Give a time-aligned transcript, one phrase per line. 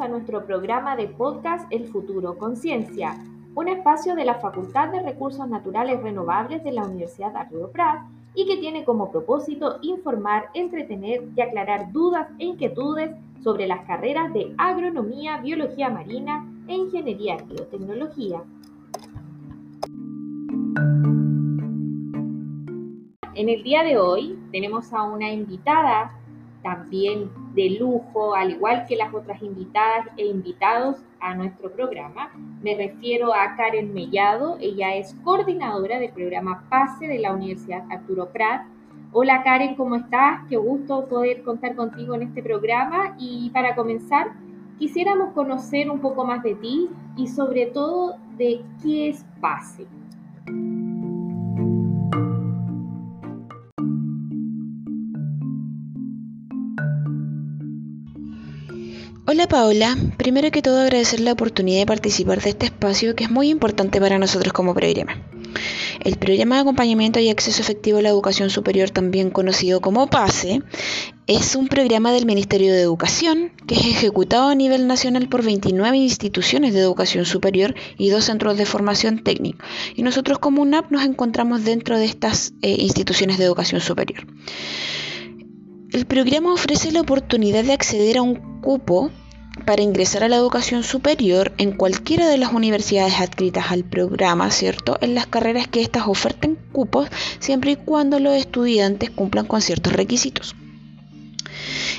[0.00, 3.16] A nuestro programa de podcast El futuro Conciencia,
[3.54, 8.02] un espacio de la Facultad de Recursos Naturales Renovables de la Universidad Arturo Prat
[8.34, 13.12] y que tiene como propósito informar, entretener y aclarar dudas e inquietudes
[13.44, 18.42] sobre las carreras de agronomía, biología marina e ingeniería y biotecnología.
[23.34, 26.18] En el día de hoy tenemos a una invitada
[26.64, 32.32] también de lujo, al igual que las otras invitadas e invitados a nuestro programa.
[32.62, 38.30] Me refiero a Karen Mellado, ella es coordinadora del programa PASE de la Universidad Arturo
[38.30, 38.66] Prat.
[39.12, 40.40] Hola Karen, ¿cómo estás?
[40.48, 44.32] Qué gusto poder contar contigo en este programa y para comenzar
[44.78, 49.86] quisiéramos conocer un poco más de ti y sobre todo de qué es PASE.
[59.26, 63.30] Hola Paola, primero que todo agradecer la oportunidad de participar de este espacio que es
[63.30, 65.16] muy importante para nosotros como programa.
[66.00, 70.60] El programa de acompañamiento y acceso efectivo a la educación superior, también conocido como PASE,
[71.26, 75.96] es un programa del Ministerio de Educación que es ejecutado a nivel nacional por 29
[75.96, 79.64] instituciones de educación superior y dos centros de formación técnica.
[79.96, 84.26] Y nosotros como UNAP nos encontramos dentro de estas eh, instituciones de educación superior.
[85.92, 89.10] El programa ofrece la oportunidad de acceder a un cupo
[89.66, 94.96] para ingresar a la educación superior en cualquiera de las universidades adscritas al programa, ¿cierto?
[95.02, 99.92] En las carreras que éstas oferten cupos, siempre y cuando los estudiantes cumplan con ciertos
[99.92, 100.56] requisitos.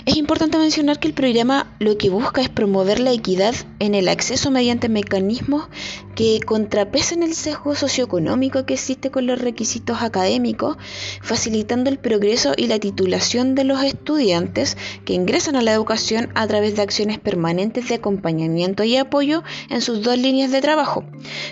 [0.06, 4.08] Es importante mencionar que el programa lo que busca es promover la equidad en el
[4.08, 5.68] acceso mediante mecanismos
[6.16, 10.78] que contrapesen el sesgo socioeconómico que existe con los requisitos académicos,
[11.22, 16.48] facilitando el progreso y la titulación de los estudiantes que ingresan a la educación a
[16.48, 21.04] través de acciones permanentes de acompañamiento y apoyo en sus dos líneas de trabajo.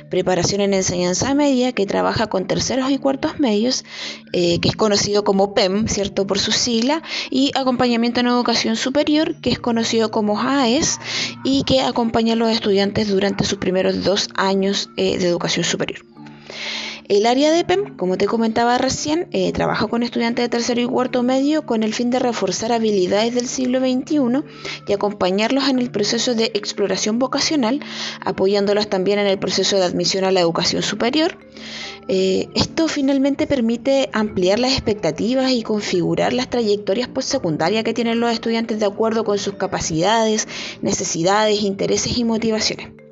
[0.09, 3.84] Preparación en enseñanza media, que trabaja con terceros y cuartos medios,
[4.31, 6.25] eh, que es conocido como PEM, ¿cierto?
[6.28, 11.00] Por su sigla, y acompañamiento en educación superior, que es conocido como AES,
[11.44, 16.00] y que acompaña a los estudiantes durante sus primeros dos años eh, de educación superior.
[17.09, 20.86] El área de PEM, como te comentaba recién, eh, trabaja con estudiantes de tercero y
[20.86, 24.44] cuarto medio con el fin de reforzar habilidades del siglo XXI
[24.88, 27.81] y acompañarlos en el proceso de exploración vocacional,
[28.22, 31.38] apoyándolos también en el proceso de admisión a la educación superior.
[32.08, 38.31] Eh, esto finalmente permite ampliar las expectativas y configurar las trayectorias postsecundarias que tienen los
[38.31, 40.47] estudiantes de acuerdo con sus capacidades,
[40.81, 43.03] necesidades, intereses y motivaciones.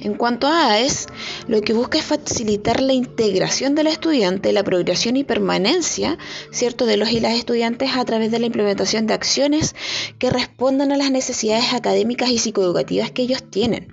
[0.00, 1.06] En cuanto a AES,
[1.46, 6.18] lo que busca es facilitar la integración del estudiante, la progresión y permanencia
[6.50, 6.86] ¿cierto?
[6.86, 9.74] de los y las estudiantes a través de la implementación de acciones
[10.18, 13.92] que respondan a las necesidades académicas y psicoeducativas que ellos tienen.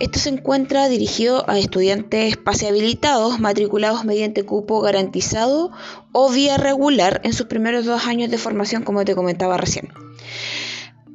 [0.00, 5.70] Esto se encuentra dirigido a estudiantes pase habilitados, matriculados mediante cupo garantizado
[6.12, 9.92] o vía regular en sus primeros dos años de formación, como te comentaba recién.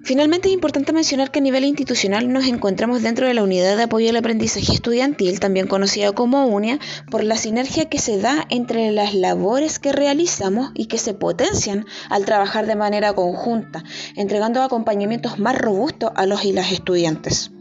[0.07, 3.84] Finalmente es importante mencionar que a nivel institucional nos encontramos dentro de la unidad de
[3.84, 6.79] apoyo al aprendizaje estudiantil, también conocida como UNIA,
[7.12, 11.85] por la sinergia que se da entre las labores que realizamos y que se potencian
[12.09, 13.84] al trabajar de manera conjunta,
[14.16, 17.51] entregando acompañamientos más robustos a los y las estudiantes.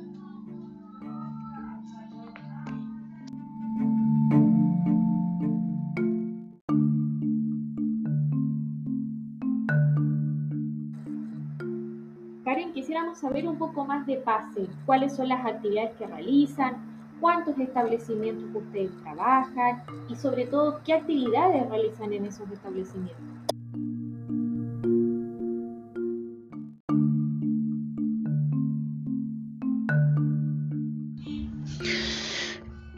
[12.97, 16.77] Quisiéramos saber un poco más de PASE, cuáles son las actividades que realizan,
[17.21, 23.23] cuántos establecimientos ustedes trabajan y sobre todo qué actividades realizan en esos establecimientos.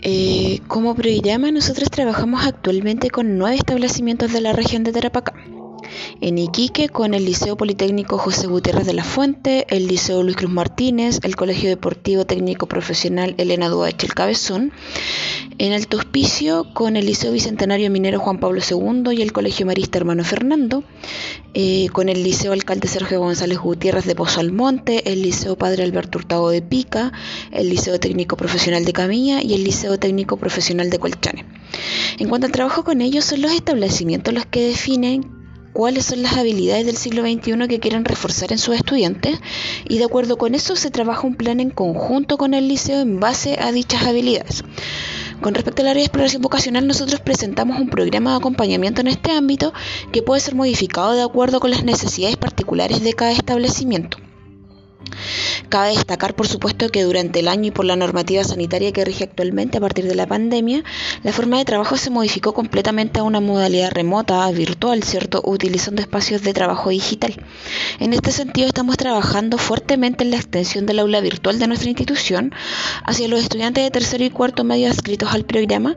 [0.00, 5.34] Eh, como programa, nosotros trabajamos actualmente con nueve establecimientos de la región de Tarapacá
[6.20, 10.50] en Iquique con el Liceo Politécnico José Gutiérrez de la Fuente, el Liceo Luis Cruz
[10.50, 14.72] Martínez, el Colegio Deportivo Técnico Profesional Elena Duache El Cabezón,
[15.58, 19.98] en el Hospicio con el Liceo Bicentenario Minero Juan Pablo II y el Colegio Marista
[19.98, 20.84] Hermano Fernando,
[21.54, 26.18] eh, con el Liceo Alcalde Sergio González Gutiérrez de Pozo Almonte, el Liceo Padre Alberto
[26.18, 27.12] Hurtado de Pica,
[27.50, 31.44] el Liceo Técnico Profesional de Camilla y el Liceo Técnico Profesional de Colchane.
[32.18, 35.37] En cuanto al trabajo con ellos, son los establecimientos los que definen
[35.78, 39.38] cuáles son las habilidades del siglo XXI que quieren reforzar en sus estudiantes
[39.88, 43.20] y de acuerdo con eso se trabaja un plan en conjunto con el liceo en
[43.20, 44.64] base a dichas habilidades.
[45.40, 49.30] Con respecto al área de exploración vocacional, nosotros presentamos un programa de acompañamiento en este
[49.30, 49.72] ámbito
[50.10, 54.18] que puede ser modificado de acuerdo con las necesidades particulares de cada establecimiento.
[55.68, 59.24] Cabe destacar, por supuesto, que durante el año y por la normativa sanitaria que rige
[59.24, 60.82] actualmente a partir de la pandemia,
[61.22, 66.42] la forma de trabajo se modificó completamente a una modalidad remota, virtual, ¿cierto?, utilizando espacios
[66.42, 67.34] de trabajo digital.
[67.98, 72.54] En este sentido, estamos trabajando fuertemente en la extensión del aula virtual de nuestra institución
[73.04, 75.96] hacia los estudiantes de tercero y cuarto medio adscritos al programa,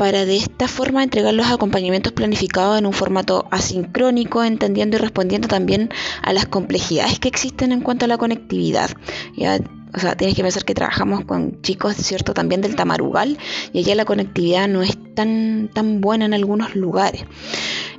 [0.00, 5.46] para de esta forma entregar los acompañamientos planificados en un formato asincrónico, entendiendo y respondiendo
[5.46, 5.90] también
[6.22, 8.88] a las complejidades que existen en cuanto a la conectividad.
[9.36, 9.60] ¿ya?
[9.92, 12.32] O sea, tienes que pensar que trabajamos con chicos, ¿cierto?
[12.32, 13.36] También del Tamarugal
[13.74, 17.26] y allá la conectividad no es tan, tan buena en algunos lugares.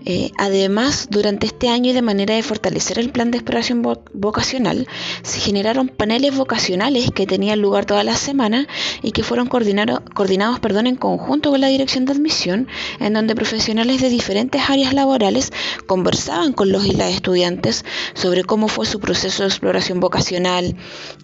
[0.06, 3.82] Eh, además, durante este año y de manera de fortalecer el plan de exploración
[4.14, 4.88] vocacional,
[5.22, 8.68] se generaron paneles vocacionales que tenían lugar toda la semana
[9.02, 12.68] y que fueron coordinados perdón, en conjunto con la dirección de admisión,
[13.00, 15.52] en donde profesionales de diferentes áreas laborales
[15.86, 20.76] conversaban con los y estudiantes sobre cómo fue su proceso de exploración vocacional,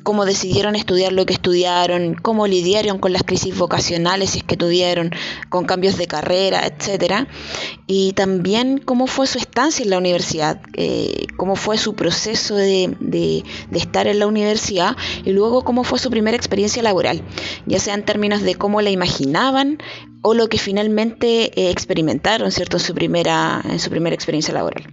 [0.03, 5.11] cómo decidieron estudiar lo que estudiaron, cómo lidiaron con las crisis vocacionales es que tuvieron,
[5.49, 7.27] con cambios de carrera, etc.
[7.85, 13.43] Y también cómo fue su estancia en la universidad, eh, cómo fue su proceso de,
[13.71, 17.21] estar en la universidad y luego cómo fue su primera experiencia laboral,
[17.65, 19.77] ya sea en términos de cómo la imaginaban
[20.21, 22.77] o lo que finalmente eh, experimentaron ¿cierto?
[22.77, 24.83] En, su primera, su primera experiencia laboral.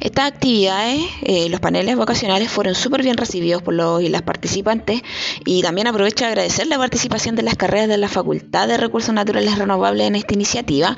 [0.00, 5.02] Estas actividades, eh, los paneles vocacionales, fueron súper bien recibidos por los y las participantes
[5.44, 9.14] y también aprovecho de agradecer la participación de las carreras de la Facultad de Recursos
[9.14, 10.96] Naturales Renovables en esta iniciativa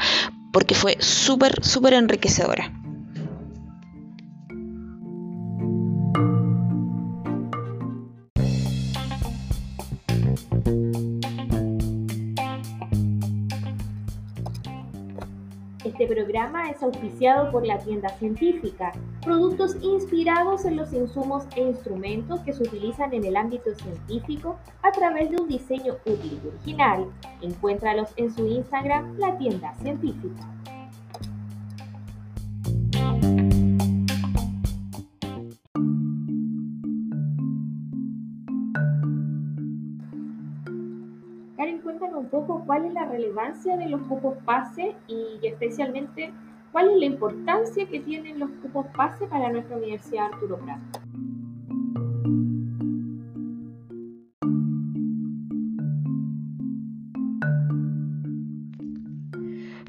[0.52, 2.80] porque fue súper, súper enriquecedora.
[16.41, 18.93] Programa es auspiciado por la tienda científica,
[19.23, 24.91] productos inspirados en los insumos e instrumentos que se utilizan en el ámbito científico a
[24.91, 27.07] través de un diseño útil y original.
[27.43, 30.60] Encuéntralos en su Instagram, la tienda científica.
[42.71, 46.33] Cuál es la relevancia de los cupos PASE y especialmente
[46.71, 50.79] cuál es la importancia que tienen los cupos PASE para nuestra Universidad Arturo Prat.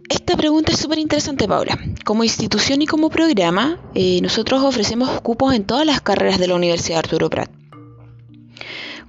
[0.10, 1.78] Esta pregunta es súper interesante, Paula.
[2.04, 6.56] Como institución y como programa, eh, nosotros ofrecemos cupos en todas las carreras de la
[6.56, 7.60] Universidad Arturo Prat.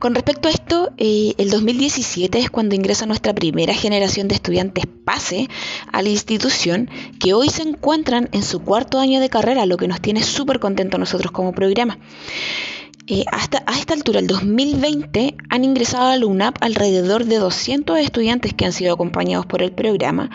[0.02, 4.84] Con respecto a esto, eh, el 2017 es cuando ingresa nuestra primera generación de estudiantes
[5.04, 5.48] PASE
[5.92, 6.90] a la institución
[7.20, 10.58] que hoy se encuentran en su cuarto año de carrera, lo que nos tiene súper
[10.58, 12.00] contentos nosotros como programa.
[13.06, 17.96] Eh, hasta a esta altura, el 2020, han ingresado a la UNAP alrededor de 200
[18.00, 20.30] estudiantes que han sido acompañados por el programa,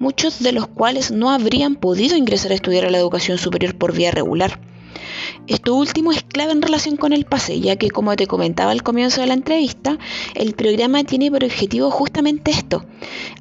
[0.00, 3.92] muchos de los cuales no habrían podido ingresar a estudiar a la educación superior por
[3.92, 4.58] vía regular.
[5.46, 8.82] Esto último es clave en relación con el pase, ya que como te comentaba al
[8.82, 9.98] comienzo de la entrevista,
[10.34, 12.84] el programa tiene por objetivo justamente esto,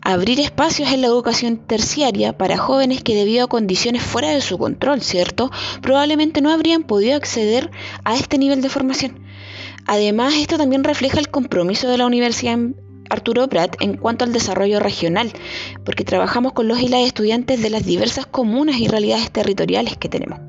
[0.01, 4.57] abrir espacios en la educación terciaria para jóvenes que debido a condiciones fuera de su
[4.57, 5.51] control, ¿cierto?
[5.81, 7.69] Probablemente no habrían podido acceder
[8.03, 9.19] a este nivel de formación.
[9.85, 12.57] Además, esto también refleja el compromiso de la Universidad
[13.11, 15.31] Arturo Prat en cuanto al desarrollo regional,
[15.83, 20.09] porque trabajamos con los y las estudiantes de las diversas comunas y realidades territoriales que
[20.09, 20.39] tenemos.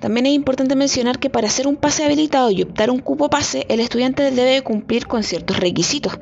[0.00, 3.66] También es importante mencionar que para hacer un pase habilitado y optar un cupo pase,
[3.68, 6.18] el estudiante debe cumplir con ciertos requisitos.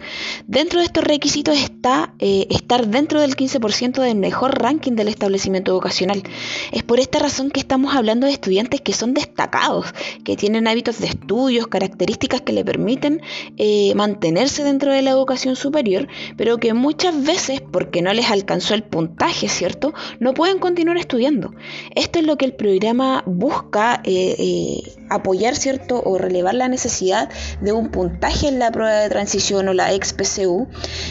[0.48, 5.70] Dentro de estos requisitos está eh, estar dentro del 15% del mejor ranking del establecimiento
[5.70, 6.24] educacional.
[6.72, 9.86] Es por esta razón que estamos hablando de estudiantes que son destacados,
[10.24, 13.22] que tienen hábitos de estudios, características que le permiten
[13.58, 18.74] eh, mantenerse dentro de la educación superior, pero que muchas veces, porque no les alcanzó
[18.74, 21.54] el puntaje, ¿cierto?, no pueden continuar estudiando.
[21.94, 27.28] Esto es lo que el programa busca eh, eh, apoyar cierto o relevar la necesidad
[27.60, 30.68] de un puntaje en la prueba de transición o la ex PCU,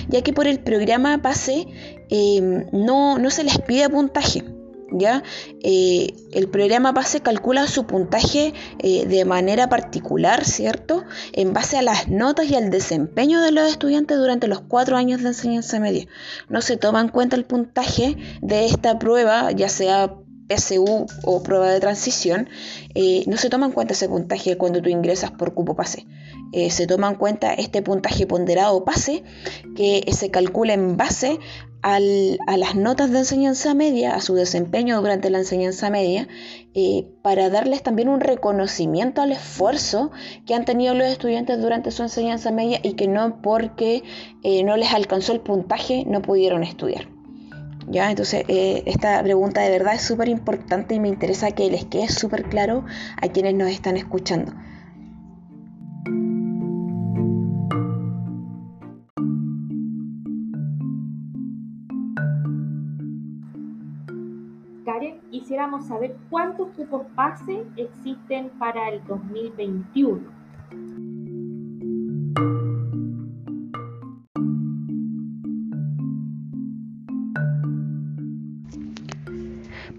[0.08, 1.68] ya que por el programa PASE
[2.10, 4.44] eh, no, no se les pide puntaje.
[4.90, 5.22] ¿Ya?
[5.62, 11.04] el programa PASE calcula su puntaje de manera particular, ¿cierto?
[11.34, 15.22] En base a las notas y al desempeño de los estudiantes durante los cuatro años
[15.22, 16.08] de enseñanza media.
[16.48, 20.16] No se toma en cuenta el puntaje de esta prueba, ya sea
[20.48, 22.50] PSU o prueba de transición,
[22.96, 26.06] eh, no se toma en cuenta ese puntaje cuando tú ingresas por cupo pase.
[26.54, 29.24] Eh, se toma en cuenta este puntaje ponderado pase
[29.76, 31.40] que se calcula en base
[31.84, 36.28] a las notas de enseñanza media, a su desempeño durante la enseñanza media,
[36.74, 40.12] eh, para darles también un reconocimiento al esfuerzo
[40.46, 44.04] que han tenido los estudiantes durante su enseñanza media y que no porque
[44.66, 47.17] no les alcanzó el puntaje no pudieron estudiar.
[47.90, 48.10] ¿Ya?
[48.10, 52.10] Entonces, eh, esta pregunta de verdad es súper importante y me interesa que les quede
[52.10, 52.84] súper claro
[53.22, 54.52] a quienes nos están escuchando.
[64.84, 70.37] Karen, quisiéramos saber cuántos cupos PASE existen para el 2021.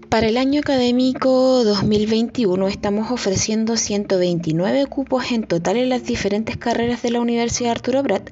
[0.09, 7.03] Para el año académico 2021 estamos ofreciendo 129 cupos en total en las diferentes carreras
[7.03, 8.31] de la Universidad Arturo Prat,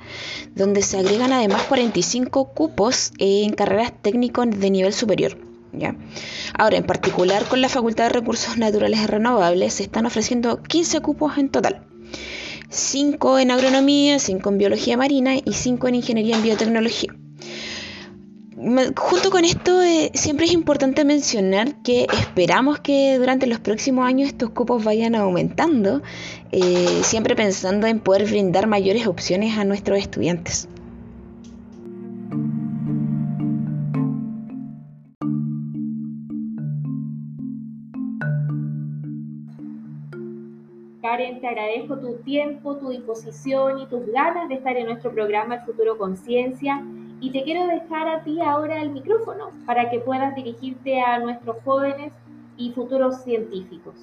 [0.55, 5.37] donde se agregan además 45 cupos en carreras técnicos de nivel superior.
[5.71, 5.95] ¿ya?
[6.57, 11.01] Ahora, en particular con la Facultad de Recursos Naturales y Renovables, se están ofreciendo 15
[11.01, 11.85] cupos en total.
[12.69, 17.13] 5 en agronomía, 5 en biología marina y 5 en ingeniería en biotecnología
[18.57, 24.29] junto con esto, eh, siempre es importante mencionar que esperamos que durante los próximos años
[24.29, 26.01] estos cupos vayan aumentando,
[26.51, 30.67] eh, siempre pensando en poder brindar mayores opciones a nuestros estudiantes.
[41.03, 45.55] Karen, te agradezco tu tiempo, tu disposición y tus ganas de estar en nuestro programa
[45.55, 46.83] El Futuro Conciencia
[47.19, 51.57] y te quiero dejar a ti ahora el micrófono para que puedas dirigirte a nuestros
[51.63, 52.13] jóvenes
[52.57, 53.95] y futuros científicos.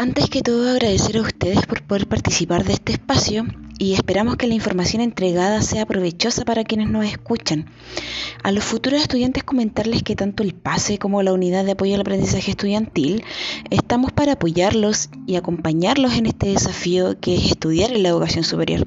[0.00, 3.44] Antes que todo agradecer a ustedes por poder participar de este espacio
[3.78, 7.66] y esperamos que la información entregada sea provechosa para quienes nos escuchan.
[8.42, 12.00] A los futuros estudiantes comentarles que tanto el PASE como la Unidad de Apoyo al
[12.00, 13.22] Aprendizaje Estudiantil
[13.70, 18.86] estamos para apoyarlos y acompañarlos en este desafío que es estudiar en la educación superior.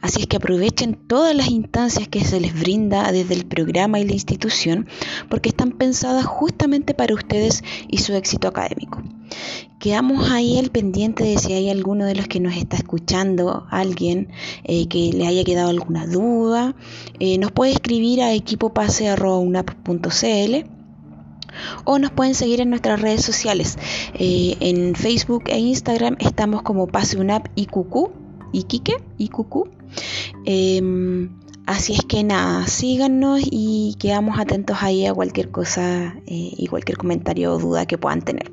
[0.00, 4.04] Así es que aprovechen todas las instancias que se les brinda desde el programa y
[4.04, 4.88] la institución
[5.28, 9.02] porque están pensadas justamente para ustedes y su éxito académico.
[9.78, 14.23] Quedamos ahí al pendiente de si hay alguno de los que nos está escuchando, alguien
[14.64, 16.74] eh, que le haya quedado alguna duda,
[17.18, 20.70] eh, nos puede escribir a equipopase.unap.cl
[21.84, 23.78] o nos pueden seguir en nuestras redes sociales.
[24.14, 28.10] Eh, en Facebook e Instagram estamos como PaseUnap IQQ,
[28.52, 29.68] Iquique, IQQ.
[30.44, 31.30] Em,
[31.66, 37.54] así es que nada, síganos y quedamos atentos ahí a cualquier cosa y cualquier comentario
[37.54, 38.52] o duda que puedan tener.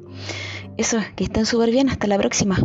[0.78, 1.90] Eso, que estén súper bien.
[1.90, 2.58] Hasta la próxima.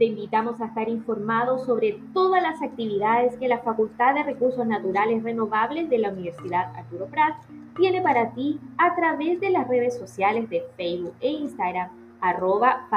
[0.00, 5.22] Te invitamos a estar informado sobre todas las actividades que la Facultad de Recursos Naturales
[5.22, 7.34] Renovables de la Universidad Arturo Prat
[7.76, 11.90] tiene para ti a través de las redes sociales de Facebook e Instagram,
[12.22, 12.88] arroba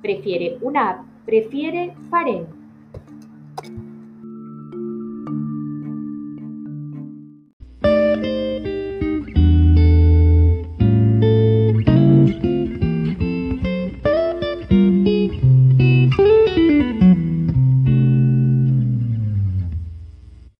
[0.00, 2.57] Prefiere una prefiere Faren